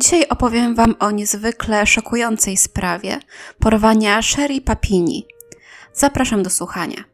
[0.00, 3.18] Dzisiaj opowiem Wam o niezwykle szokującej sprawie
[3.58, 5.26] porwania Sherry Papini.
[5.92, 7.04] Zapraszam do słuchania.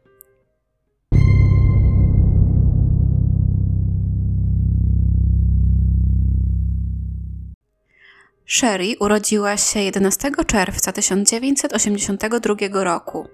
[8.45, 13.27] Sherry urodziła się 11 czerwca 1982 roku.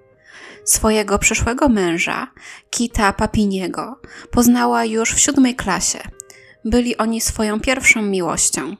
[0.66, 2.28] Swojego przyszłego męża,
[2.70, 4.00] Kita Papiniego,
[4.32, 6.00] poznała już w siódmej klasie.
[6.66, 8.76] Byli oni swoją pierwszą miłością.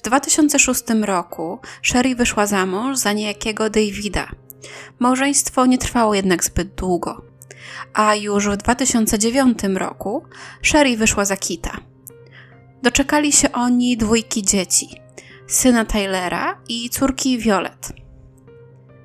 [0.00, 4.28] W 2006 roku Sherry wyszła za mąż za niejakiego Davida.
[4.98, 7.22] Małżeństwo nie trwało jednak zbyt długo.
[7.94, 10.24] A już w 2009 roku
[10.62, 11.76] Sherry wyszła za Kita.
[12.82, 15.00] Doczekali się oni dwójki dzieci,
[15.46, 17.92] syna Tylera i córki Violet.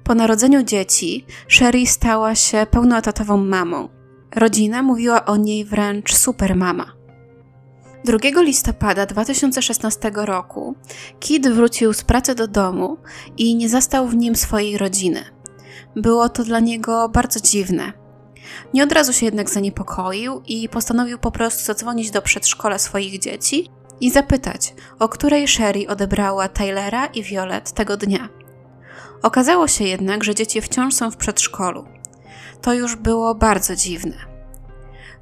[0.03, 3.89] Po narodzeniu dzieci Sherry stała się pełnoetatową mamą.
[4.35, 7.04] Rodzina mówiła o niej wręcz supermama.
[8.05, 10.75] 2 listopada 2016 roku
[11.19, 12.97] Kid wrócił z pracy do domu
[13.37, 15.23] i nie zastał w nim swojej rodziny.
[15.95, 17.93] Było to dla niego bardzo dziwne.
[18.73, 23.69] Nie od razu się jednak zaniepokoił i postanowił po prostu zadzwonić do przedszkola swoich dzieci
[24.01, 28.29] i zapytać, o której Sherry odebrała Tylera i Violet tego dnia.
[29.23, 31.85] Okazało się jednak, że dzieci wciąż są w przedszkolu.
[32.61, 34.34] To już było bardzo dziwne.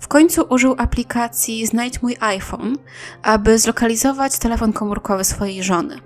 [0.04, 2.76] W końcu użył aplikacji Znajdź mój iPhone,
[3.22, 6.00] aby zlokalizować telefon komórkowy swojej żony.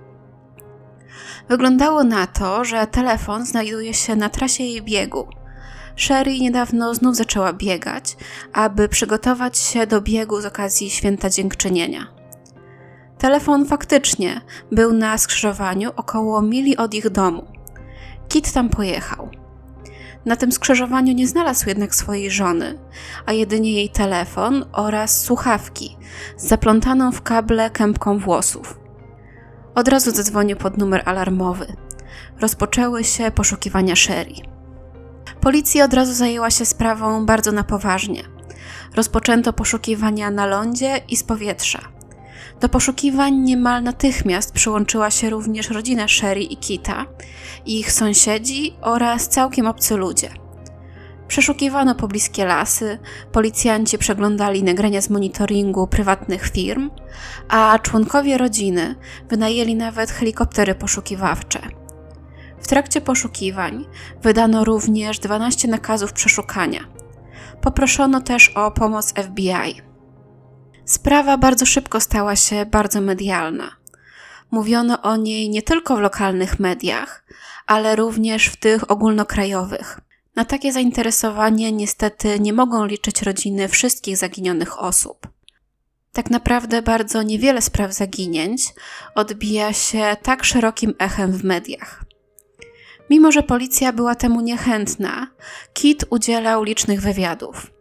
[1.50, 5.28] Wyglądało na to, że telefon znajduje się na trasie jej biegu.
[5.96, 8.18] Sherry niedawno znów zaczęła biegać,
[8.54, 12.08] aby przygotować się do biegu z okazji święta dziękczynienia.
[13.18, 17.46] Telefon faktycznie był na skrzyżowaniu około mili od ich domu.
[18.30, 19.30] Kit tam pojechał.
[20.28, 22.80] Na tym skrzyżowaniu nie znalazł jednak swojej żony,
[23.26, 25.98] a jedynie jej telefon oraz słuchawki
[26.38, 28.80] z zaplątaną w kable kępką włosów.
[29.76, 31.76] Od razu zadzwonił pod numer alarmowy.
[32.40, 34.36] Rozpoczęły się poszukiwania Sherry.
[35.42, 38.24] Policja od razu zajęła się sprawą bardzo na poważnie.
[38.96, 41.97] Rozpoczęto poszukiwania na lądzie i z powietrza.
[42.60, 47.06] Do poszukiwań niemal natychmiast przyłączyła się również rodzina Sherry i Kita,
[47.66, 50.30] ich sąsiedzi oraz całkiem obcy ludzie.
[51.28, 53.00] Przeszukiwano pobliskie lasy,
[53.32, 56.90] policjanci przeglądali nagrania z monitoringu prywatnych firm,
[57.50, 58.96] a członkowie rodziny
[59.30, 61.60] wynajęli nawet helikoptery poszukiwawcze.
[62.62, 63.86] W trakcie poszukiwań
[64.22, 66.80] wydano również 12 nakazów przeszukania.
[67.62, 69.82] Poproszono też o pomoc FBI.
[70.88, 73.76] Sprawa bardzo szybko stała się bardzo medialna.
[74.52, 77.24] Mówiono o niej nie tylko w lokalnych mediach,
[77.66, 80.00] ale również w tych ogólnokrajowych.
[80.36, 85.28] Na takie zainteresowanie niestety nie mogą liczyć rodziny wszystkich zaginionych osób.
[86.14, 88.62] Tak naprawdę bardzo niewiele spraw zaginięć
[89.16, 92.04] odbija się tak szerokim echem w mediach.
[93.10, 95.28] Mimo, że policja była temu niechętna,
[95.74, 97.77] Kit udzielał licznych wywiadów.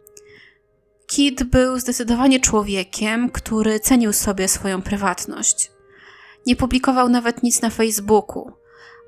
[1.07, 5.71] Kit był zdecydowanie człowiekiem, który cenił sobie swoją prywatność.
[6.45, 8.51] Nie publikował nawet nic na Facebooku,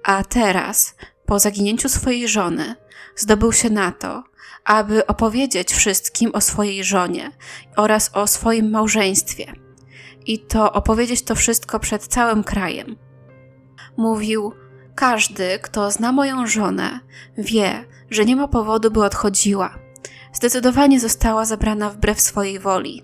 [0.04, 0.96] a teraz,
[1.26, 2.76] po zaginięciu swojej żony,
[3.16, 4.24] zdobył się na to,
[4.66, 7.32] aby opowiedzieć wszystkim o swojej żonie
[7.76, 9.54] oraz o swoim małżeństwie.
[10.26, 12.96] I to opowiedzieć to wszystko przed całym krajem.
[13.98, 14.54] Mówił:
[14.96, 17.00] Każdy, kto zna moją żonę,
[17.38, 19.89] wie, że nie ma powodu, by odchodziła
[20.34, 23.04] zdecydowanie została zabrana wbrew swojej woli.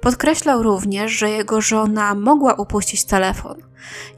[0.00, 3.62] Podkreślał również, że jego żona mogła upuścić telefon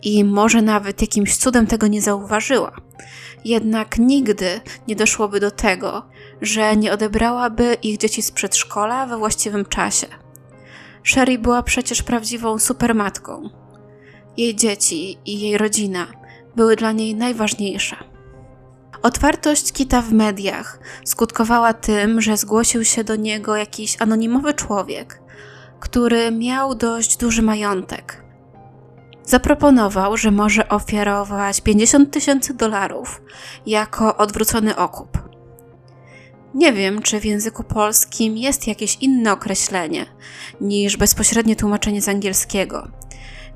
[0.03, 2.73] i może nawet jakimś cudem tego nie zauważyła.
[3.45, 6.03] Jednak nigdy nie doszłoby do tego,
[6.41, 10.07] że nie odebrałaby ich dzieci z przedszkola we właściwym czasie.
[11.03, 13.51] Sherry była przecież prawdziwą supermatką.
[14.37, 16.07] Jej dzieci i jej rodzina
[16.57, 18.12] były dla niej najważniejsze.
[19.03, 25.23] Otwartość Kita w mediach skutkowała tym, że zgłosił się do niego jakiś anonimowy człowiek,
[25.81, 28.23] który miał dość duży majątek.
[29.25, 33.23] Zaproponował, że może ofiarować 50 tysięcy dolarów
[33.67, 35.19] jako odwrócony okup.
[36.55, 40.07] Nie wiem, czy w języku polskim jest jakieś inne określenie
[40.61, 42.89] niż bezpośrednie tłumaczenie z angielskiego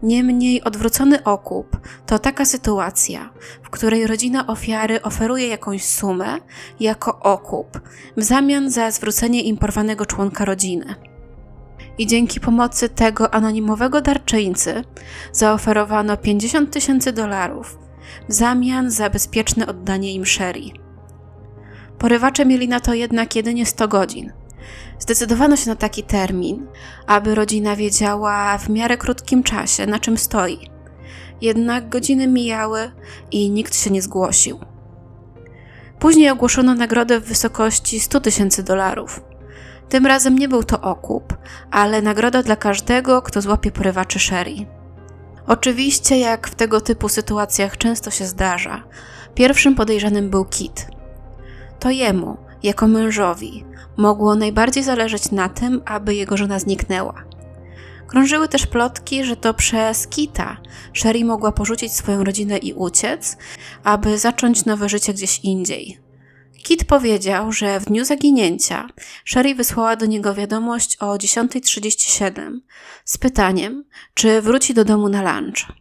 [0.07, 1.77] Niemniej odwrócony okup
[2.07, 3.31] to taka sytuacja,
[3.63, 6.39] w której rodzina ofiary oferuje jakąś sumę
[6.81, 7.81] jako okup
[8.17, 10.95] w zamian za zwrócenie im porwanego członka rodziny.
[11.99, 14.85] I dzięki pomocy tego anonimowego darczyńcy
[15.33, 17.79] zaoferowano 50 tysięcy dolarów
[18.29, 20.71] w zamian za bezpieczne oddanie im Sherry.
[21.99, 24.33] Porywacze mieli na to jednak jedynie 100 godzin,
[24.99, 26.67] Zdecydowano się na taki termin,
[27.07, 30.71] aby rodzina wiedziała w miarę krótkim czasie, na czym stoi.
[31.41, 32.91] Jednak godziny mijały
[33.31, 34.61] i nikt się nie zgłosił.
[35.99, 39.21] Później ogłoszono nagrodę w wysokości 100 tysięcy dolarów.
[39.89, 41.37] Tym razem nie był to okup,
[41.71, 44.67] ale nagroda dla każdego, kto złapie porywaczy Sherry.
[45.47, 48.83] Oczywiście, jak w tego typu sytuacjach często się zdarza,
[49.35, 50.87] pierwszym podejrzanym był Kit.
[51.81, 53.65] To jemu, jako mężowi,
[53.97, 57.25] mogło najbardziej zależeć na tym, aby jego żona zniknęła.
[58.07, 60.57] Krążyły też plotki, że to przez Kita
[60.93, 63.37] Sherry mogła porzucić swoją rodzinę i uciec,
[63.85, 65.99] aby zacząć nowe życie gdzieś indziej.
[66.63, 68.89] Kit powiedział, że w dniu zaginięcia
[69.25, 72.59] Sherry wysłała do niego wiadomość o 10.37
[73.05, 73.85] z pytaniem,
[74.15, 75.73] czy wróci do domu na lunch.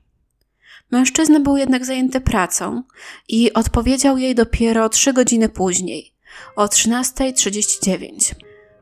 [0.92, 2.84] Mężczyzna był jednak zajęty pracą
[3.30, 6.15] i odpowiedział jej dopiero trzy godziny później,
[6.56, 8.36] o 13.39.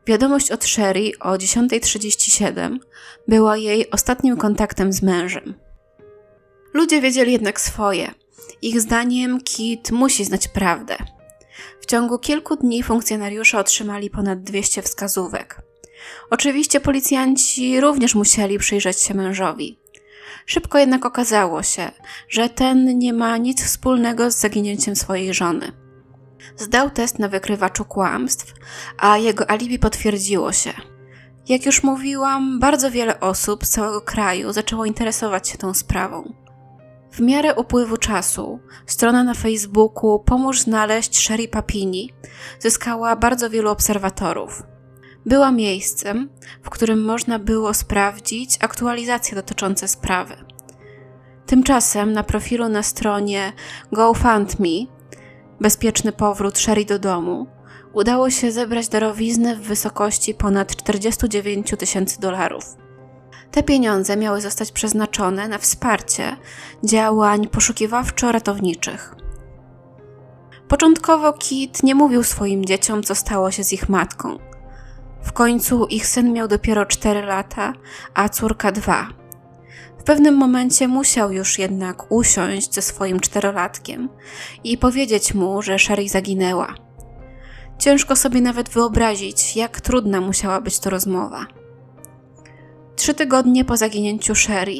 [0.06, 2.78] Wiadomość od Sherry o 10.37
[3.28, 5.54] była jej ostatnim kontaktem z mężem.
[6.74, 8.10] Ludzie wiedzieli jednak swoje.
[8.62, 10.96] Ich zdaniem Kit musi znać prawdę.
[11.80, 15.62] W ciągu kilku dni funkcjonariusze otrzymali ponad 200 wskazówek.
[16.30, 19.78] Oczywiście policjanci również musieli przyjrzeć się mężowi.
[20.46, 21.90] Szybko jednak okazało się,
[22.28, 25.83] że ten nie ma nic wspólnego z zaginięciem swojej żony.
[26.56, 28.54] Zdał test na wykrywaczu kłamstw,
[28.98, 30.72] a jego alibi potwierdziło się.
[31.48, 36.34] Jak już mówiłam, bardzo wiele osób z całego kraju zaczęło interesować się tą sprawą.
[37.12, 42.10] W miarę upływu czasu strona na Facebooku Pomóż znaleźć Sherry Papini
[42.58, 44.62] zyskała bardzo wielu obserwatorów.
[45.26, 46.28] Była miejscem,
[46.62, 50.36] w którym można było sprawdzić aktualizacje dotyczące sprawy.
[51.46, 53.52] Tymczasem na profilu na stronie
[53.92, 54.86] GoFundMe
[55.60, 57.46] Bezpieczny powrót Sherry do domu
[57.92, 62.64] udało się zebrać darowiznę w wysokości ponad 49 tysięcy dolarów.
[63.50, 66.36] Te pieniądze miały zostać przeznaczone na wsparcie
[66.84, 69.14] działań poszukiwawczo-ratowniczych.
[70.68, 74.38] Początkowo Kit nie mówił swoim dzieciom, co stało się z ich matką.
[75.22, 77.72] W końcu ich syn miał dopiero 4 lata,
[78.14, 79.23] a córka 2.
[80.04, 84.08] W pewnym momencie musiał już jednak usiąść ze swoim czterolatkiem
[84.64, 86.74] i powiedzieć mu, że Sherry zaginęła.
[87.78, 91.46] Ciężko sobie nawet wyobrazić, jak trudna musiała być to rozmowa.
[92.96, 94.76] Trzy tygodnie po zaginięciu Sherry,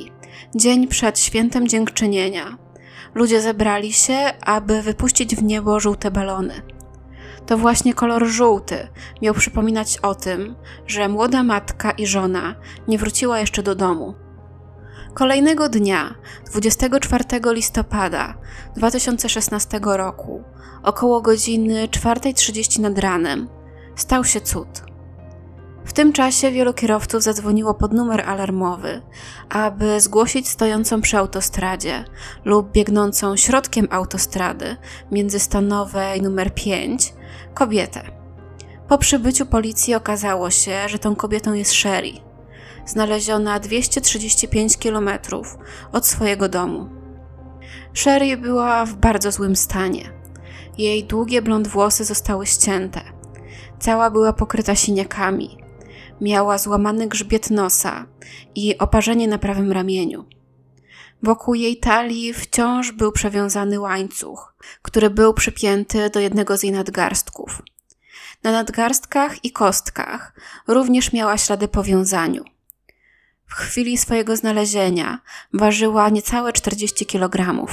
[0.55, 2.59] dzień przed świętem dziękczynienia,
[3.15, 6.63] ludzie zebrali się, aby wypuścić w niebo żółte balony.
[7.47, 8.89] To właśnie kolor żółty
[9.23, 10.57] miał przypominać o tym,
[10.87, 12.55] że młoda matka i żona
[12.89, 14.24] nie wróciła jeszcze do domu.
[15.15, 16.15] Kolejnego dnia,
[16.47, 18.35] 24 listopada
[18.77, 20.43] 2016 roku,
[20.83, 23.49] około godziny 4.30 nad ranem,
[23.97, 24.69] stał się cud.
[25.85, 29.03] W tym czasie wielu kierowców zadzwoniło pod numer alarmowy,
[29.49, 32.05] aby zgłosić stojącą przy autostradzie
[32.45, 34.77] lub biegnącą środkiem autostrady
[35.11, 37.15] międzystanowej numer 5
[37.55, 38.03] kobietę.
[38.89, 42.24] Po przybyciu policji okazało się, że tą kobietą jest Sherry,
[42.87, 45.09] znaleziona 235 km
[45.93, 46.89] od swojego domu.
[47.95, 50.13] Sherry była w bardzo złym stanie.
[50.79, 53.01] Jej długie blond włosy zostały ścięte.
[53.79, 55.59] Cała była pokryta siniakami.
[56.21, 58.07] Miała złamany grzbiet nosa
[58.55, 60.25] i oparzenie na prawym ramieniu.
[61.23, 67.63] Wokół jej talii wciąż był przewiązany łańcuch, który był przypięty do jednego z jej nadgarstków.
[68.43, 70.35] Na nadgarstkach i kostkach
[70.69, 72.54] również miała ślady po wiązaniu.
[73.47, 75.21] W chwili swojego znalezienia
[75.53, 77.67] ważyła niecałe 40 kg.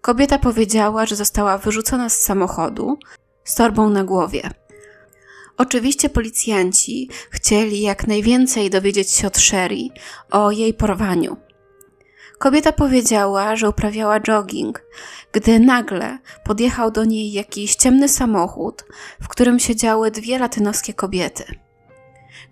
[0.00, 2.98] Kobieta powiedziała, że została wyrzucona z samochodu
[3.44, 4.50] z torbą na głowie.
[5.56, 9.88] Oczywiście policjanci chcieli jak najwięcej dowiedzieć się od Sherry
[10.30, 11.36] o jej porwaniu.
[12.38, 14.82] Kobieta powiedziała, że uprawiała jogging,
[15.32, 18.84] gdy nagle podjechał do niej jakiś ciemny samochód,
[19.20, 21.44] w którym siedziały dwie latynoskie kobiety.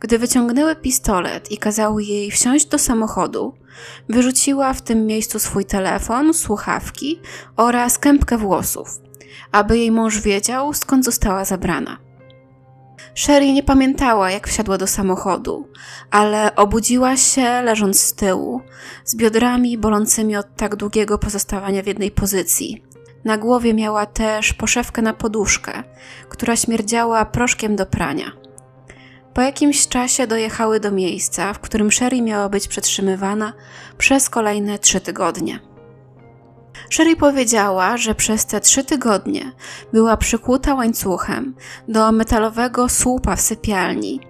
[0.01, 3.55] Gdy wyciągnęły pistolet i kazały jej wsiąść do samochodu,
[4.09, 7.21] wyrzuciła w tym miejscu swój telefon, słuchawki
[7.57, 9.01] oraz kępkę włosów,
[9.53, 11.99] aby jej mąż wiedział, skąd została zabrana.
[13.15, 15.69] Sherry nie pamiętała, jak wsiadła do samochodu,
[16.11, 18.61] ale obudziła się leżąc z tyłu,
[19.05, 22.85] z biodrami bolącymi od tak długiego pozostawania w jednej pozycji.
[23.25, 25.83] Na głowie miała też poszewkę na poduszkę,
[26.29, 28.40] która śmierdziała proszkiem do prania.
[29.35, 33.53] Po jakimś czasie dojechały do miejsca, w którym Sherry miała być przetrzymywana
[33.99, 35.61] przez kolejne trzy tygodnie.
[36.91, 39.53] Sherry powiedziała, że przez te trzy tygodnie
[39.93, 41.55] była przykuta łańcuchem
[41.89, 44.21] do metalowego słupa w sypialni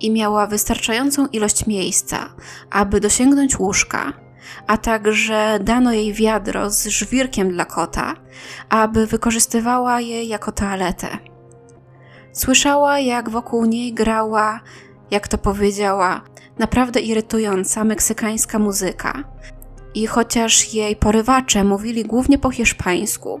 [0.00, 2.34] i miała wystarczającą ilość miejsca,
[2.70, 4.12] aby dosięgnąć łóżka,
[4.66, 8.14] a także dano jej wiadro z żwirkiem dla kota,
[8.68, 11.08] aby wykorzystywała je jako toaletę.
[12.40, 14.60] Słyszała, jak wokół niej grała,
[15.10, 16.20] jak to powiedziała,
[16.58, 19.24] naprawdę irytująca meksykańska muzyka.
[19.94, 23.40] I chociaż jej porywacze mówili głównie po hiszpańsku,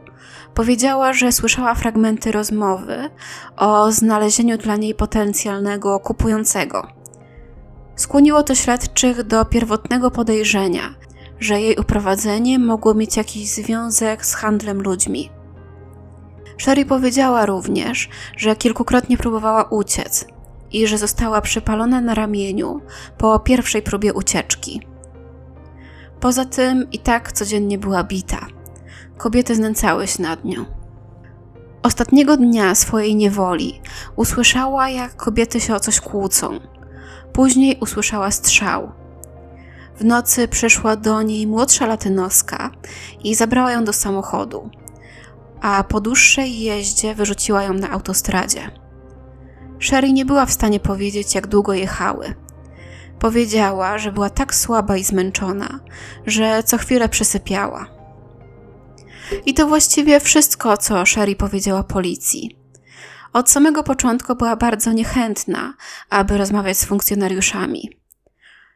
[0.54, 3.10] powiedziała, że słyszała fragmenty rozmowy
[3.56, 6.86] o znalezieniu dla niej potencjalnego kupującego.
[7.96, 10.94] Skłoniło to śledczych do pierwotnego podejrzenia,
[11.38, 15.39] że jej uprowadzenie mogło mieć jakiś związek z handlem ludźmi.
[16.60, 20.26] Sherry powiedziała również, że kilkukrotnie próbowała uciec
[20.72, 22.80] i że została przypalona na ramieniu
[23.18, 24.80] po pierwszej próbie ucieczki.
[26.20, 28.46] Poza tym i tak codziennie była bita.
[29.16, 30.64] Kobiety znęcały się nad nią.
[31.82, 33.80] Ostatniego dnia swojej niewoli
[34.16, 36.60] usłyszała, jak kobiety się o coś kłócą.
[37.32, 38.92] Później usłyszała strzał.
[39.96, 42.70] W nocy przyszła do niej młodsza latynoska
[43.24, 44.70] i zabrała ją do samochodu,
[45.60, 48.70] a po dłuższej jeździe wyrzuciła ją na autostradzie.
[49.78, 52.34] Sherry nie była w stanie powiedzieć, jak długo jechały.
[53.18, 55.80] Powiedziała, że była tak słaba i zmęczona,
[56.26, 57.86] że co chwilę przysypiała.
[59.46, 62.56] I to właściwie wszystko, co Sherry powiedziała policji.
[63.32, 65.74] Od samego początku była bardzo niechętna,
[66.10, 68.00] aby rozmawiać z funkcjonariuszami.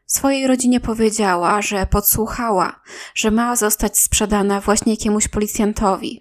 [0.06, 2.80] Swojej rodzinie powiedziała, że podsłuchała,
[3.14, 6.20] że ma zostać sprzedana właśnie jakiemuś policjantowi,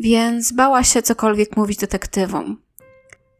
[0.00, 2.56] więc bała się cokolwiek mówić detektywom.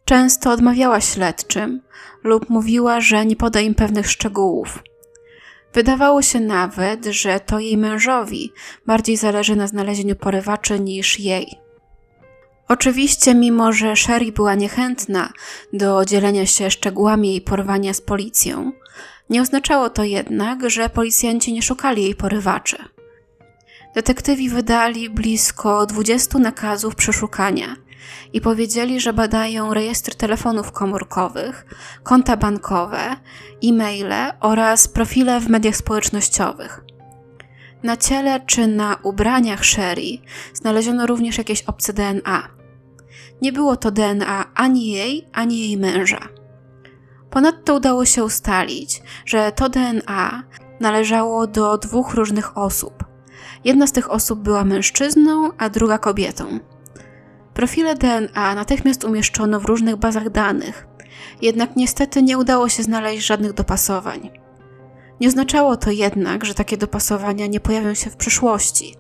[0.05, 1.81] Często odmawiała śledczym
[2.25, 4.83] lub mówiła, że nie poda im pewnych szczegółów.
[5.75, 8.53] Wydawało się nawet, że to jej mężowi
[8.87, 11.59] bardziej zależy na znalezieniu porywaczy niż jej.
[12.69, 15.33] Oczywiście, mimo że Sherry była niechętna
[15.73, 18.73] do dzielenia się szczegółami jej porwania z policją,
[19.31, 22.77] nie oznaczało to jednak, że policjanci nie szukali jej porywaczy.
[23.95, 27.77] Detektywi wydali blisko 20 nakazów przeszukania
[28.33, 31.67] i powiedzieli, że badają rejestr telefonów komórkowych,
[32.03, 33.17] konta bankowe,
[33.65, 36.85] e-maile oraz profile w mediach społecznościowych.
[37.83, 40.19] Na ciele czy na ubraniach Sherry
[40.55, 42.49] znaleziono również jakieś obce DNA.
[43.43, 46.29] Nie było to DNA ani jej, ani jej męża.
[47.31, 50.43] Ponadto udało się ustalić, że to DNA
[50.81, 53.10] należało do dwóch różnych osób.
[53.65, 56.59] Jedna z tych osób była mężczyzną, a druga kobietą.
[57.55, 60.87] Profile DNA natychmiast umieszczono w różnych bazach danych,
[61.43, 64.31] jednak niestety nie udało się znaleźć żadnych dopasowań.
[65.21, 68.97] Nie oznaczało to jednak, że takie dopasowania nie pojawią się w przyszłości,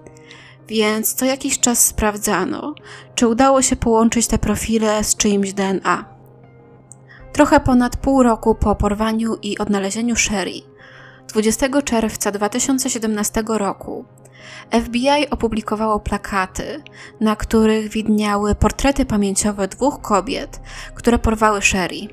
[0.69, 2.75] więc co jakiś czas sprawdzano,
[3.14, 6.05] czy udało się połączyć te profile z czyimś DNA.
[7.33, 10.61] Trochę ponad pół roku po porwaniu i odnalezieniu Sherry,
[11.29, 14.05] 20 czerwca 2017 roku,
[14.73, 16.83] FBI opublikowało plakaty,
[17.21, 20.61] na których widniały portrety pamięciowe dwóch kobiet,
[20.95, 22.09] które porwały Sherry.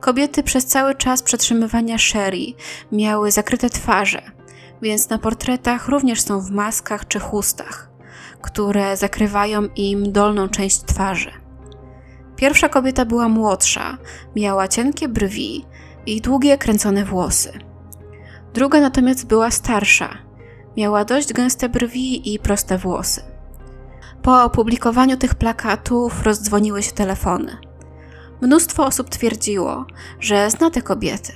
[0.00, 2.46] Kobiety przez cały czas przetrzymywania Sherry
[2.92, 4.22] miały zakryte twarze,
[4.82, 7.90] więc na portretach również są w maskach czy chustach,
[8.42, 11.30] które zakrywają im dolną część twarzy.
[12.36, 13.98] Pierwsza kobieta była młodsza,
[14.36, 15.64] miała cienkie brwi
[16.06, 17.52] i długie kręcone włosy.
[18.54, 20.29] Druga natomiast była starsza,
[20.76, 23.22] Miała dość gęste brwi i proste włosy.
[24.22, 27.56] Po opublikowaniu tych plakatów rozdzwoniły się telefony.
[28.40, 29.86] Mnóstwo osób twierdziło,
[30.20, 31.32] że zna te kobiety.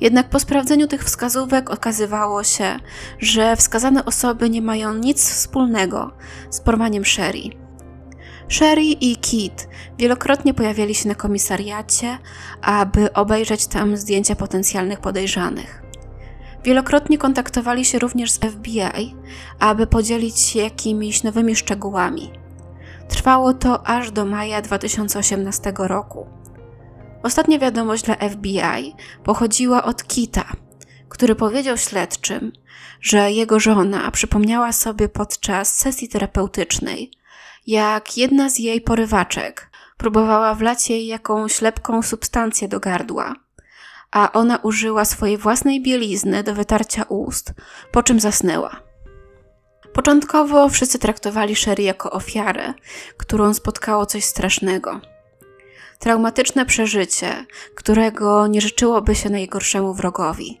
[0.00, 2.76] Jednak po sprawdzeniu tych wskazówek okazywało się,
[3.18, 6.12] że wskazane osoby nie mają nic wspólnego
[6.50, 7.42] z porwaniem Sherry.
[8.48, 12.18] Sherry i Kit wielokrotnie pojawiali się na komisariacie,
[12.62, 15.82] aby obejrzeć tam zdjęcia potencjalnych podejrzanych.
[16.64, 19.14] Wielokrotnie kontaktowali się również z FBI,
[19.58, 22.32] aby podzielić się jakimiś nowymi szczegółami.
[23.08, 26.26] Trwało to aż do maja 2018 roku.
[27.22, 30.44] Ostatnia wiadomość dla FBI pochodziła od Kita,
[31.08, 32.52] który powiedział śledczym,
[33.00, 37.10] że jego żona przypomniała sobie podczas sesji terapeutycznej,
[37.66, 43.34] jak jedna z jej porywaczek próbowała wlać jej jakąś lepką substancję do gardła
[44.10, 47.52] a ona użyła swojej własnej bielizny do wytarcia ust,
[47.92, 48.90] po czym zasnęła.
[49.92, 52.74] Początkowo wszyscy traktowali Sherry jako ofiarę,
[53.16, 55.00] którą spotkało coś strasznego.
[55.98, 60.60] Traumatyczne przeżycie, którego nie życzyłoby się najgorszemu wrogowi.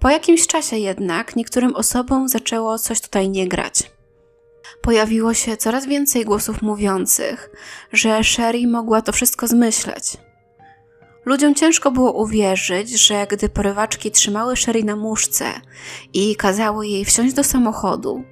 [0.00, 3.90] Po jakimś czasie jednak niektórym osobom zaczęło coś tutaj nie grać.
[4.82, 7.50] Pojawiło się coraz więcej głosów mówiących,
[7.92, 10.16] że Sherry mogła to wszystko zmyśleć.
[11.26, 15.44] Ludziom ciężko było uwierzyć, że gdy porywaczki trzymały Sherry na muszce
[16.12, 18.24] i kazały jej wsiąść do samochodu,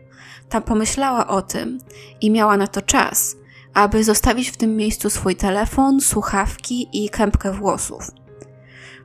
[0.48, 1.78] tam pomyślała o tym
[2.20, 3.36] i miała na to czas,
[3.74, 8.10] aby zostawić w tym miejscu swój telefon, słuchawki i kępkę włosów.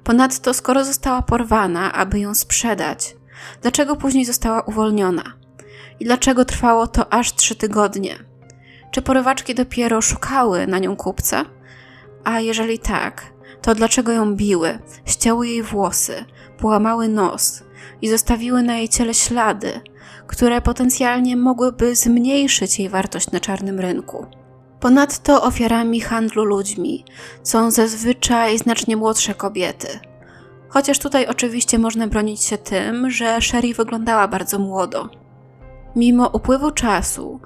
[0.03, 3.15] Ponadto, skoro została porwana, aby ją sprzedać,
[3.61, 5.23] dlaczego później została uwolniona?
[5.99, 8.15] I dlaczego trwało to aż trzy tygodnie?
[8.91, 11.45] Czy porywaczki dopiero szukały na nią kupca?
[12.23, 16.25] A jeżeli tak, to dlaczego ją biły, ścięły jej włosy,
[16.57, 17.63] połamały nos
[18.01, 19.81] i zostawiły na jej ciele ślady,
[20.27, 24.25] które potencjalnie mogłyby zmniejszyć jej wartość na czarnym rynku?
[24.79, 27.05] Ponadto ofiarami handlu ludźmi
[27.43, 29.87] są zazwyczaj znacznie młodsze kobiety.
[30.69, 35.09] Chociaż tutaj oczywiście można bronić się tym, że Sherry wyglądała bardzo młodo.
[35.95, 37.39] Mimo upływu czasu,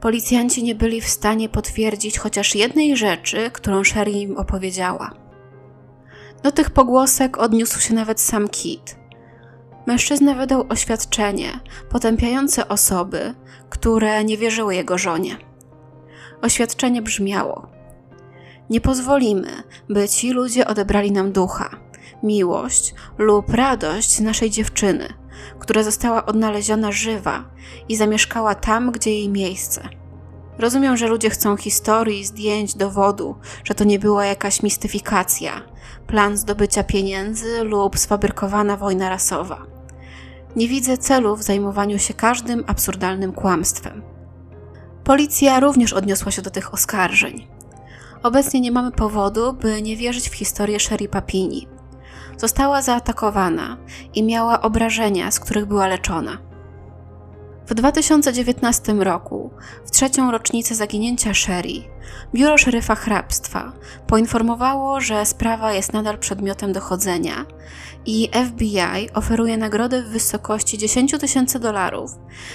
[0.00, 5.29] policjanci nie byli w stanie potwierdzić chociaż jednej rzeczy, którą Sherry im opowiedziała.
[6.42, 8.96] Do tych pogłosek odniósł się nawet sam Kit.
[9.86, 13.34] Mężczyzna wydał oświadczenie potępiające osoby,
[13.70, 15.36] które nie wierzyły jego żonie.
[16.42, 17.66] Oświadczenie brzmiało:
[18.70, 21.70] Nie pozwolimy, by ci ludzie odebrali nam ducha,
[22.22, 25.08] miłość lub radość naszej dziewczyny,
[25.58, 27.44] która została odnaleziona żywa
[27.88, 29.88] i zamieszkała tam, gdzie jej miejsce.
[30.58, 35.62] Rozumiem, że ludzie chcą historii, zdjęć, dowodu, że to nie była jakaś mistyfikacja,
[36.10, 39.66] plan zdobycia pieniędzy lub sfabrykowana wojna rasowa.
[40.56, 44.02] Nie widzę celu w zajmowaniu się każdym absurdalnym kłamstwem.
[45.04, 47.46] Policja również odniosła się do tych oskarżeń.
[48.22, 51.68] Obecnie nie mamy powodu, by nie wierzyć w historię Sherry Papini.
[52.36, 53.76] Została zaatakowana
[54.14, 56.38] i miała obrażenia, z których była leczona.
[57.70, 59.50] W 2019 roku,
[59.84, 61.82] w trzecią rocznicę zaginięcia Sherry,
[62.34, 63.72] biuro szeryfa hrabstwa
[64.06, 67.46] poinformowało, że sprawa jest nadal przedmiotem dochodzenia
[68.06, 72.10] i FBI oferuje nagrodę w wysokości 10 tysięcy dolarów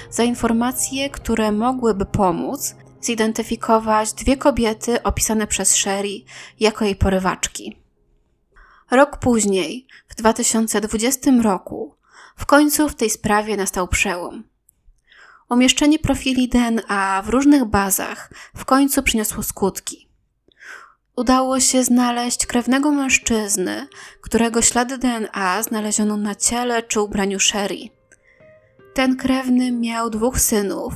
[0.10, 6.21] za informacje, które mogłyby pomóc zidentyfikować dwie kobiety opisane przez Sherry
[6.60, 7.78] jako jej porywaczki.
[8.91, 11.95] Rok później, w 2020 roku,
[12.36, 14.55] w końcu w tej sprawie nastał przełom.
[15.49, 20.10] Umieszczenie profili DNA w różnych bazach w końcu przyniosło skutki.
[21.15, 23.88] Udało się znaleźć krewnego mężczyzny,
[24.21, 27.89] którego ślady DNA znaleziono na ciele czy ubraniu Sherry.
[28.93, 30.93] Ten krewny miał dwóch synów,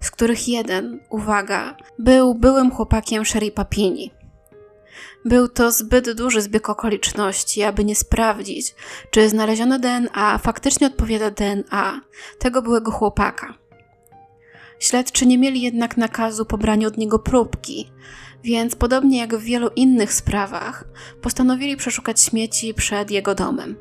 [0.00, 4.10] z których jeden, uwaga, był byłym chłopakiem Sherry Papini.
[5.24, 8.74] Był to zbyt duży zbieg okoliczności, aby nie sprawdzić,
[9.10, 12.00] czy znalezione DNA faktycznie odpowiada DNA
[12.38, 13.65] tego byłego chłopaka.
[14.78, 17.90] Śledczy nie mieli jednak nakazu pobrania od niego próbki,
[18.44, 20.84] więc podobnie jak w wielu innych sprawach,
[21.22, 23.76] postanowili przeszukać śmieci przed jego domem.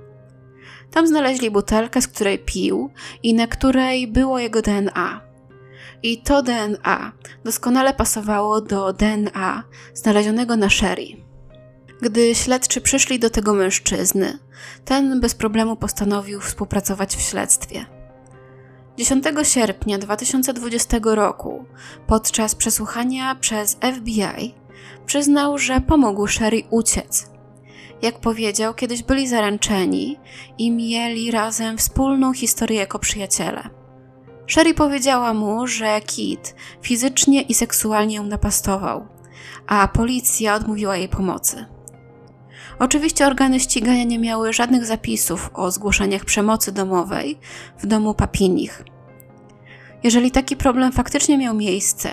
[0.91, 2.89] Tam znaleźli butelkę, z której pił
[3.23, 5.21] i na której było jego DNA.
[6.03, 7.11] I to DNA
[7.43, 11.05] doskonale pasowało do DNA znalezionego na Sherry.
[12.01, 14.39] Gdy śledczy przyszli do tego mężczyzny,
[14.85, 17.94] ten bez problemu postanowił współpracować w śledztwie.
[18.97, 21.65] 10 sierpnia 2020 roku,
[22.07, 24.53] podczas przesłuchania przez FBI,
[25.05, 27.29] przyznał, że pomógł Sherry uciec.
[28.01, 30.19] Jak powiedział, kiedyś byli zaręczeni
[30.57, 33.69] i mieli razem wspólną historię jako przyjaciele.
[34.47, 39.07] Sherry powiedziała mu, że Kit fizycznie i seksualnie ją napastował,
[39.67, 41.74] a policja odmówiła jej pomocy.
[42.79, 47.39] Oczywiście organy ścigania nie miały żadnych zapisów o zgłoszeniach przemocy domowej
[47.79, 48.83] w domu Papinich.
[50.03, 52.09] Jeżeli taki problem faktycznie miał miejsce,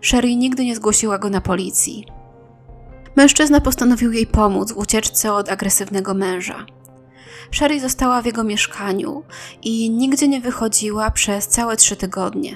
[0.00, 2.06] Sherry nigdy nie zgłosiła go na policji.
[3.16, 6.66] Mężczyzna postanowił jej pomóc w ucieczce od agresywnego męża.
[7.50, 9.22] Sherry została w jego mieszkaniu
[9.62, 12.54] i nigdzie nie wychodziła przez całe trzy tygodnie.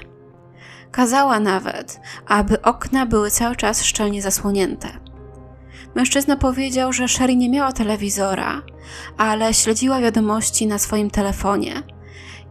[0.91, 5.08] Kazała nawet, aby okna były cały czas szczelnie zasłonięte.
[5.95, 8.61] Mężczyzna powiedział, że Sherry nie miała telewizora,
[9.17, 11.83] ale śledziła wiadomości na swoim telefonie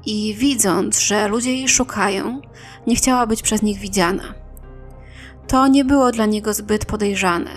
[0.07, 2.40] i widząc, że ludzie jej szukają,
[2.87, 4.35] nie chciała być przez nich widziana.
[5.46, 7.51] To nie było dla niego zbyt podejrzane.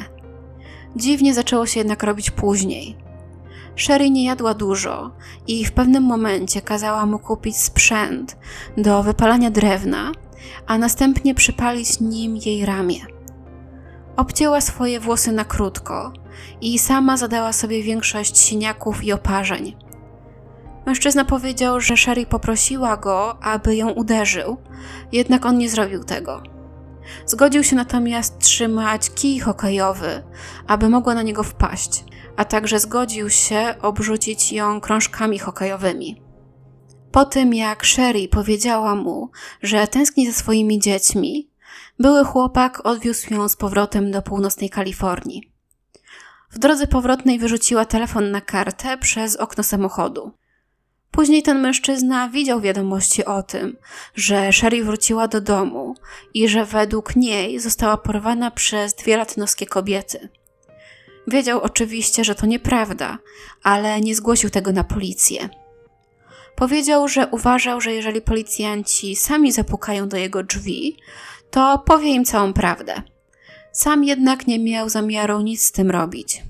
[0.96, 2.98] Dziwnie zaczęło się jednak robić później.
[3.76, 5.12] Sherry nie jadła dużo
[5.48, 8.38] i w pewnym momencie kazała mu kupić sprzęt
[8.78, 10.12] do wypalania drewna,
[10.68, 13.21] a następnie przypalić nim jej ramię.
[14.22, 16.14] Obcięła swoje włosy na krótko
[16.62, 19.76] i sama zadała sobie większość siniaków i oparzeń.
[20.86, 24.58] Mężczyzna powiedział, że Sherry poprosiła go, aby ją uderzył,
[25.12, 26.44] jednak on nie zrobił tego.
[27.26, 30.24] Zgodził się natomiast trzymać kij hokejowy,
[30.68, 32.06] aby mogła na niego wpaść,
[32.38, 36.22] a także zgodził się obrzucić ją krążkami hokejowymi.
[37.12, 39.30] Po tym jak Sherry powiedziała mu,
[39.62, 41.51] że tęskni za swoimi dziećmi,
[42.02, 45.52] były chłopak odwiózł ją z powrotem do północnej Kalifornii.
[46.52, 50.32] W drodze powrotnej wyrzuciła telefon na kartę przez okno samochodu.
[51.12, 53.78] Później ten mężczyzna widział wiadomości o tym,
[54.16, 55.96] że Sherry wróciła do domu
[56.34, 60.30] i że według niej została porwana przez dwie latynoskie kobiety.
[61.28, 63.18] Wiedział oczywiście, że to nieprawda,
[63.64, 65.50] ale nie zgłosił tego na policję.
[66.56, 70.98] Powiedział, że uważał, że jeżeli policjanci sami zapukają do jego drzwi,
[71.52, 73.02] to powie im całą prawdę.
[73.72, 76.44] Sam jednak nie miał zamiaru nic z tym robić.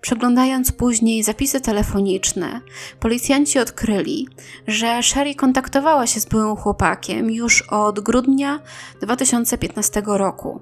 [0.00, 2.60] Przeglądając później zapisy telefoniczne,
[3.00, 4.28] policjanci odkryli,
[4.66, 8.60] że Sherry kontaktowała się z byłym chłopakiem już od grudnia
[9.02, 10.60] 2015 roku.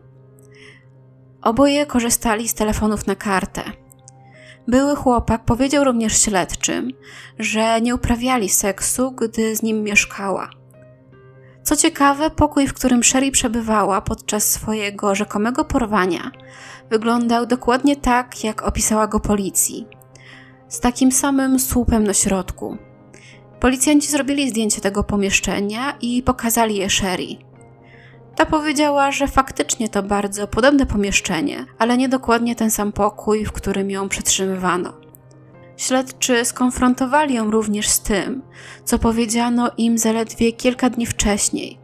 [1.43, 3.63] Oboje korzystali z telefonów na kartę.
[4.69, 6.91] Były chłopak powiedział również śledczym,
[7.39, 10.51] że nie uprawiali seksu, gdy z nim mieszkała.
[11.67, 16.31] Co ciekawe, pokój, w którym Sherry przebywała podczas swojego rzekomego porwania,
[16.91, 19.87] wyglądał dokładnie tak, jak opisała go policji.
[20.69, 22.77] Z takim samym słupem na środku.
[23.61, 27.37] Policjanci zrobili zdjęcie tego pomieszczenia i pokazali je Sherry.
[28.37, 33.53] Ta powiedziała, że faktycznie to bardzo podobne pomieszczenie, ale nie dokładnie ten sam pokój, w
[33.53, 35.06] którym ją przetrzymywano.
[35.77, 38.43] Śledczy skonfrontowali ją również z tym,
[38.85, 41.79] co powiedziano im zaledwie kilka dni wcześniej,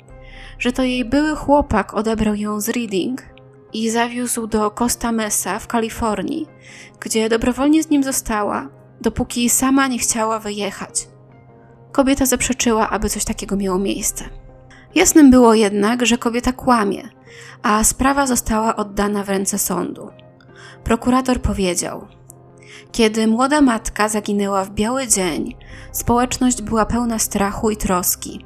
[0.59, 3.23] że to jej były chłopak odebrał ją z Reading
[3.73, 6.47] i zawiózł do Costa Mesa w Kalifornii,
[7.01, 8.69] gdzie dobrowolnie z nim została,
[9.01, 11.09] dopóki sama nie chciała wyjechać.
[11.93, 14.25] Kobieta zaprzeczyła, aby coś takiego miało miejsce.
[14.95, 17.09] Jasnym było jednak, że kobieta kłamie,
[17.63, 20.11] a sprawa została oddana w ręce sądu.
[20.85, 22.07] Prokurator powiedział:
[22.93, 25.55] Kiedy młoda matka zaginęła w biały dzień,
[25.93, 28.45] społeczność była pełna strachu i troski.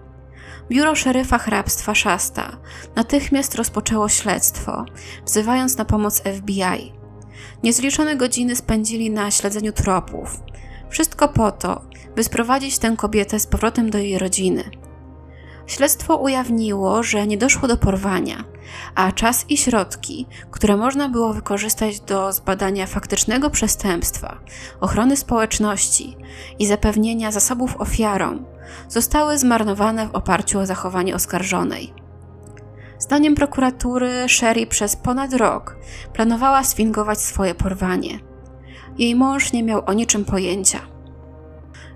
[0.70, 2.56] Biuro szeryfa hrabstwa Shasta
[2.96, 4.84] natychmiast rozpoczęło śledztwo,
[5.24, 6.92] wzywając na pomoc FBI.
[7.62, 10.40] Niezliczone godziny spędzili na śledzeniu tropów.
[10.90, 11.82] Wszystko po to,
[12.16, 14.64] by sprowadzić tę kobietę z powrotem do jej rodziny.
[15.66, 18.44] Śledztwo ujawniło, że nie doszło do porwania,
[18.94, 24.38] a czas i środki, które można było wykorzystać do zbadania faktycznego przestępstwa,
[24.80, 26.16] ochrony społeczności
[26.58, 28.44] i zapewnienia zasobów ofiarom,
[28.88, 31.94] zostały zmarnowane w oparciu o zachowanie oskarżonej.
[32.98, 35.76] Zdaniem prokuratury, Sherry przez ponad rok
[36.12, 38.18] planowała sfingować swoje porwanie.
[38.98, 40.78] Jej mąż nie miał o niczym pojęcia.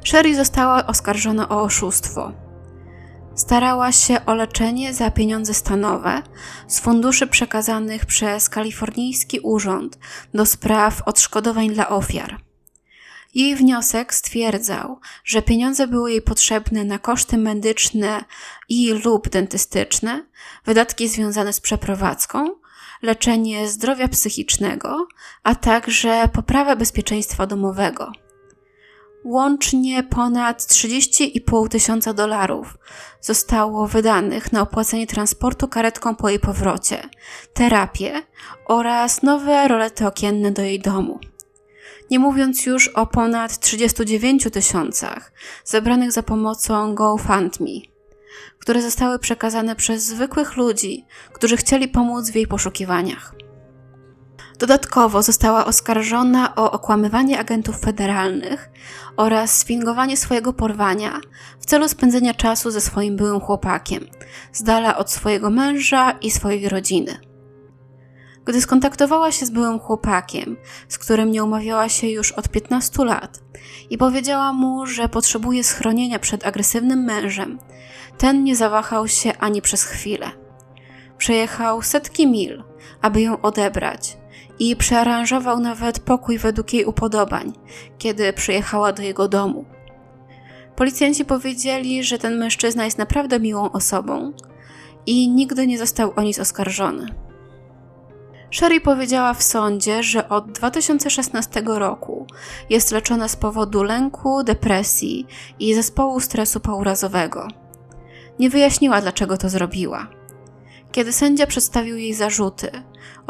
[0.04, 2.32] Sherry została oskarżona o oszustwo.
[3.34, 6.22] Starała się o leczenie za pieniądze stanowe
[6.66, 9.98] z funduszy przekazanych przez kalifornijski urząd
[10.34, 12.40] do spraw odszkodowań dla ofiar.
[13.34, 18.24] Jej wniosek stwierdzał, że pieniądze były jej potrzebne na koszty medyczne
[18.68, 20.26] i lub dentystyczne,
[20.64, 22.54] wydatki związane z przeprowadzką,
[23.02, 25.06] leczenie zdrowia psychicznego,
[25.42, 28.12] a także poprawę bezpieczeństwa domowego.
[29.24, 32.78] Łącznie ponad 30,5 tysiąca dolarów
[33.20, 37.02] zostało wydanych na opłacenie transportu karetką po jej powrocie,
[37.54, 38.22] terapię
[38.66, 41.20] oraz nowe rolety okienne do jej domu
[42.10, 45.32] nie mówiąc już o ponad 39 tysiącach
[45.64, 47.80] zebranych za pomocą GoFundMe,
[48.58, 53.34] które zostały przekazane przez zwykłych ludzi, którzy chcieli pomóc w jej poszukiwaniach.
[54.60, 58.70] Dodatkowo została oskarżona o okłamywanie agentów federalnych
[59.16, 61.20] oraz sfingowanie swojego porwania
[61.60, 64.06] w celu spędzenia czasu ze swoim byłym chłopakiem,
[64.52, 67.20] z dala od swojego męża i swojej rodziny.
[68.44, 70.56] Gdy skontaktowała się z byłym chłopakiem,
[70.88, 73.40] z którym nie umawiała się już od 15 lat,
[73.90, 77.58] i powiedziała mu, że potrzebuje schronienia przed agresywnym mężem,
[78.18, 80.30] ten nie zawahał się ani przez chwilę.
[81.18, 82.64] Przejechał setki mil,
[83.02, 84.19] aby ją odebrać
[84.60, 87.52] i przearanżował nawet pokój według jej upodobań,
[87.98, 89.64] kiedy przyjechała do jego domu.
[90.76, 94.32] Policjanci powiedzieli, że ten mężczyzna jest naprawdę miłą osobą
[95.06, 97.06] i nigdy nie został o nic oskarżony.
[98.50, 102.26] Sherry powiedziała w sądzie, że od 2016 roku
[102.70, 105.26] jest leczona z powodu lęku, depresji
[105.58, 107.48] i zespołu stresu pourazowego.
[108.38, 110.08] Nie wyjaśniła, dlaczego to zrobiła.
[110.92, 112.70] Kiedy sędzia przedstawił jej zarzuty,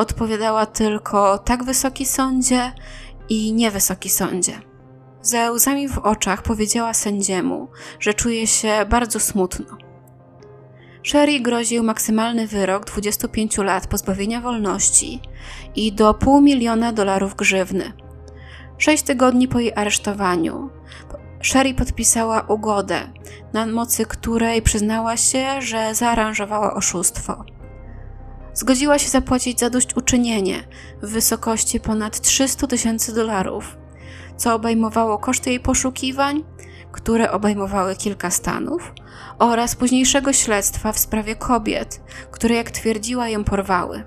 [0.01, 2.73] odpowiadała tylko tak wysoki sądzie
[3.29, 4.61] i nie wysoki sądzie.
[5.23, 7.69] Ze łzami w oczach powiedziała sędziemu,
[8.01, 9.67] że czuje się bardzo smutno.
[11.03, 15.21] Sherry groził maksymalny wyrok 25 lat pozbawienia wolności
[15.77, 17.93] i do pół miliona dolarów grzywny.
[18.79, 20.71] Sześć tygodni po jej aresztowaniu
[21.43, 23.01] Sherry podpisała ugodę,
[23.53, 27.45] na mocy której przyznała się, że zaaranżowała oszustwo.
[28.55, 30.65] Zgodziła się zapłacić zadośćuczynienie
[31.03, 33.77] w wysokości ponad 300 tysięcy dolarów,
[34.37, 36.45] co obejmowało koszty jej poszukiwań,
[36.93, 38.93] które obejmowały kilka stanów,
[39.39, 44.05] oraz późniejszego śledztwa w sprawie kobiet, które, jak twierdziła, ją porwały.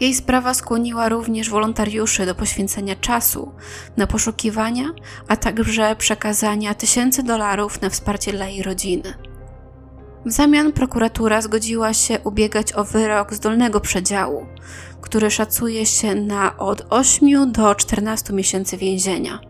[0.00, 3.52] Jej sprawa skłoniła również wolontariuszy do poświęcenia czasu
[3.96, 4.84] na poszukiwania,
[5.28, 9.27] a także przekazania tysięcy dolarów na wsparcie dla jej rodziny.
[10.28, 14.46] W zamian prokuratura zgodziła się ubiegać o wyrok z dolnego przedziału,
[15.00, 19.40] który szacuje się na od 8 do 14 miesięcy więzienia.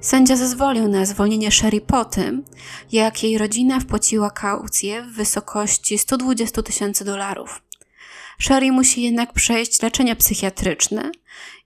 [0.00, 2.44] Sędzia zezwolił na zwolnienie Sherry po tym,
[2.92, 7.62] jak jej rodzina wpłaciła kaucję w wysokości 120 tysięcy dolarów.
[8.38, 11.12] Sherry musi jednak przejść leczenie psychiatryczne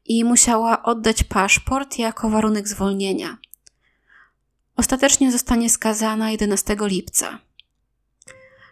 [0.05, 3.37] i musiała oddać paszport jako warunek zwolnienia.
[4.77, 7.39] Ostatecznie zostanie skazana 11 lipca.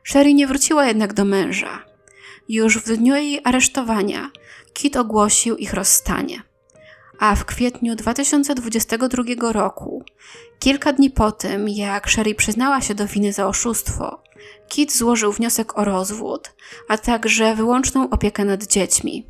[0.05, 1.85] Sherry nie wróciła jednak do męża.
[2.49, 4.31] Już w dniu jej aresztowania
[4.73, 6.43] Kit ogłosił ich rozstanie.
[7.19, 10.05] A w kwietniu 2022 roku,
[10.59, 14.23] kilka dni po tym, jak Sherry przyznała się do winy za oszustwo,
[14.69, 16.55] Kit złożył wniosek o rozwód,
[16.89, 19.27] a także wyłączną opiekę nad dziećmi.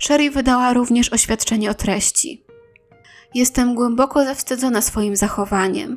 [0.00, 2.47] Sherry wydała również oświadczenie o treści.
[3.34, 5.96] Jestem głęboko zawstydzona swoim zachowaniem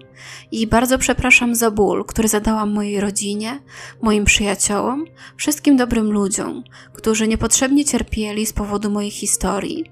[0.51, 3.59] i bardzo przepraszam za ból, który zadałam mojej rodzinie,
[4.01, 5.05] moim przyjaciołom,
[5.37, 6.63] wszystkim dobrym ludziom,
[6.93, 9.85] którzy niepotrzebnie cierpieli z powodu mojej historii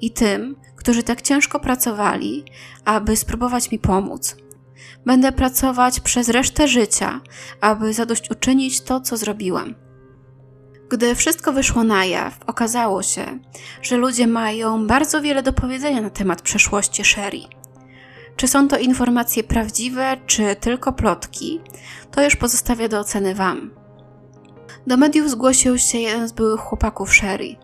[0.00, 2.44] i tym, którzy tak ciężko pracowali,
[2.84, 4.36] aby spróbować mi pomóc.
[5.06, 7.20] Będę pracować przez resztę życia,
[7.60, 9.83] aby zadośćuczynić to, co zrobiłam.
[10.88, 13.38] Gdy wszystko wyszło na jaw, okazało się,
[13.82, 17.40] że ludzie mają bardzo wiele do powiedzenia na temat przeszłości Sherry.
[18.36, 21.60] Czy są to informacje prawdziwe, czy tylko plotki,
[22.10, 23.70] to już pozostawia do oceny Wam.
[24.86, 27.56] Do mediów zgłosił się jeden z byłych chłopaków Sherry.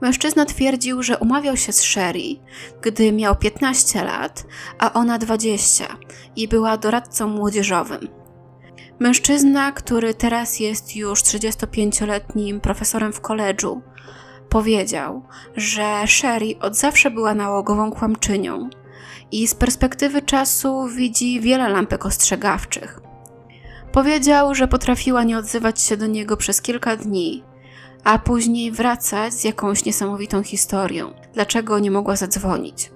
[0.00, 2.36] Mężczyzna twierdził, że umawiał się z Sherry,
[2.82, 4.44] gdy miał 15 lat,
[4.78, 5.86] a ona 20
[6.36, 8.21] i była doradcą młodzieżowym.
[9.02, 13.82] Mężczyzna, który teraz jest już 35-letnim profesorem w koledżu,
[14.48, 15.22] powiedział,
[15.56, 18.70] że Sherry od zawsze była nałogową kłamczynią
[19.32, 23.00] i z perspektywy czasu widzi wiele lampek ostrzegawczych.
[23.92, 27.44] Powiedział, że potrafiła nie odzywać się do niego przez kilka dni,
[28.04, 32.90] a później wracać z jakąś niesamowitą historią, dlaczego nie mogła zadzwonić.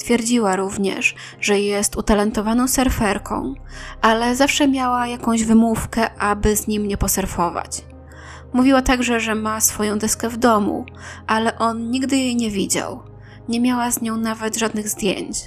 [0.00, 3.54] Twierdziła również, że jest utalentowaną surferką,
[4.02, 7.84] ale zawsze miała jakąś wymówkę, aby z nim nie posurfować.
[8.52, 10.84] Mówiła także, że ma swoją deskę w domu,
[11.26, 13.02] ale on nigdy jej nie widział.
[13.48, 15.38] Nie miała z nią nawet żadnych zdjęć.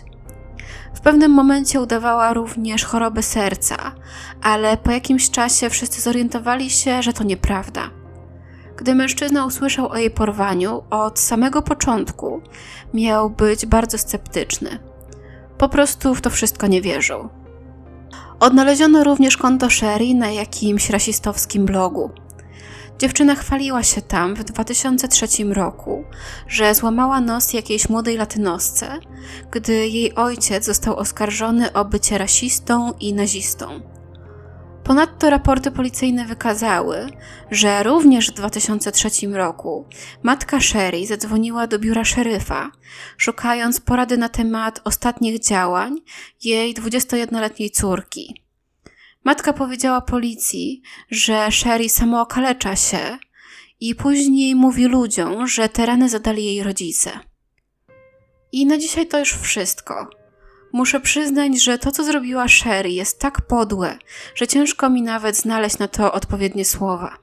[0.96, 3.78] W pewnym momencie udawała również chorobę serca,
[4.42, 8.03] ale po jakimś czasie wszyscy zorientowali się, że to nieprawda.
[8.84, 12.42] Gdy mężczyzna usłyszał o jej porwaniu, od samego początku
[12.94, 14.80] miał być bardzo sceptyczny.
[15.58, 17.30] Po prostu w to wszystko nie wierzył.
[18.40, 22.10] Odnaleziono również konto Sherry na jakimś rasistowskim blogu.
[23.00, 26.04] Dziewczyna chwaliła się tam w 2003 roku,
[26.48, 29.00] że złamała nos jakiejś młodej latynosce,
[29.52, 33.93] gdy jej ojciec został oskarżony o bycie rasistą i nazistą.
[34.84, 37.10] Ponadto raporty policyjne wykazały,
[37.52, 39.86] że również w 2003 roku
[40.24, 42.72] matka Sherry zadzwoniła do biura szeryfa,
[43.18, 46.02] szukając porady na temat ostatnich działań
[46.44, 48.42] jej 21-letniej córki.
[49.24, 53.18] Matka powiedziała policji, że Sherry samookalecza się
[53.80, 57.12] i później mówi ludziom, że te rany zadali jej rodzice.
[58.52, 60.23] I na dzisiaj to już wszystko.
[60.74, 63.98] Muszę przyznać, że to, co zrobiła Sherry, jest tak podłe,
[64.36, 67.18] że ciężko mi nawet znaleźć na to odpowiednie słowa.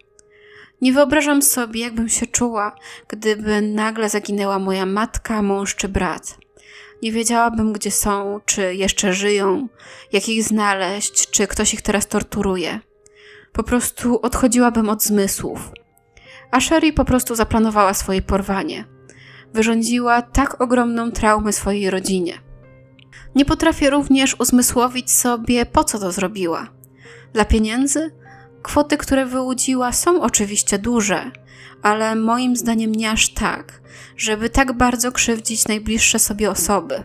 [0.80, 2.76] Nie wyobrażam sobie, jakbym się czuła,
[3.08, 6.38] gdyby nagle zaginęła moja matka, mąż czy brat.
[7.02, 9.68] Nie wiedziałabym, gdzie są, czy jeszcze żyją,
[10.12, 12.80] jak ich znaleźć, czy ktoś ich teraz torturuje.
[13.52, 15.70] Po prostu odchodziłabym od zmysłów.
[16.50, 18.84] A Sherry po prostu zaplanowała swoje porwanie.
[19.54, 22.49] Wyrządziła tak ogromną traumę swojej rodzinie.
[23.34, 26.68] Nie potrafię również uzmysłowić sobie, po co to zrobiła.
[27.32, 28.10] Dla pieniędzy?
[28.62, 31.30] Kwoty, które wyłudziła, są oczywiście duże,
[31.82, 33.82] ale moim zdaniem nie aż tak,
[34.16, 37.02] żeby tak bardzo krzywdzić najbliższe sobie osoby.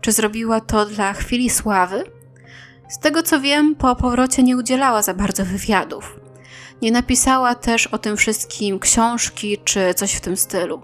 [0.00, 2.04] Czy zrobiła to dla chwili sławy?
[2.88, 6.20] Z tego co wiem, po powrocie nie udzielała za bardzo wywiadów.
[6.82, 10.82] Nie napisała też o tym wszystkim książki czy coś w tym stylu.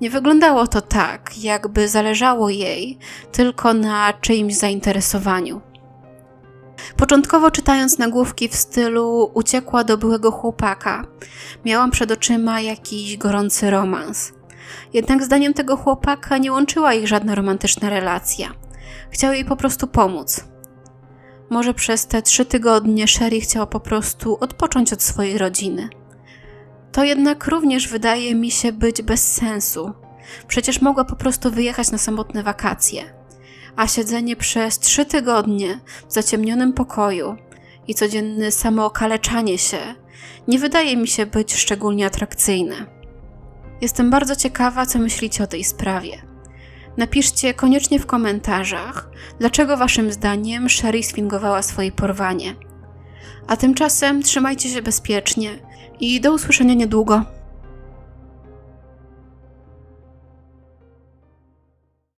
[0.00, 2.98] Nie wyglądało to tak, jakby zależało jej
[3.32, 5.60] tylko na czyimś zainteresowaniu.
[6.96, 11.06] Początkowo czytając nagłówki w stylu uciekła do byłego chłopaka,
[11.64, 14.32] miałam przed oczyma jakiś gorący romans.
[14.92, 18.48] Jednak zdaniem tego chłopaka nie łączyła ich żadna romantyczna relacja.
[19.10, 20.44] Chciał jej po prostu pomóc.
[21.50, 25.88] Może przez te trzy tygodnie Sherry chciała po prostu odpocząć od swojej rodziny.
[26.92, 29.92] To jednak również wydaje mi się być bez sensu.
[30.48, 33.14] Przecież mogła po prostu wyjechać na samotne wakacje.
[33.76, 37.36] A siedzenie przez trzy tygodnie w zaciemnionym pokoju
[37.88, 39.78] i codzienne samookaleczanie się
[40.48, 42.86] nie wydaje mi się być szczególnie atrakcyjne.
[43.80, 46.22] Jestem bardzo ciekawa, co myślicie o tej sprawie.
[46.96, 52.54] Napiszcie koniecznie w komentarzach, dlaczego waszym zdaniem Sherry sfingowała swoje porwanie.
[53.46, 55.50] A tymczasem trzymajcie się bezpiecznie
[56.00, 57.37] i do usłyszenia niedługo.